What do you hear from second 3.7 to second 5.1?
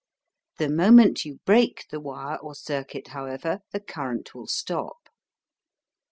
the current will stop.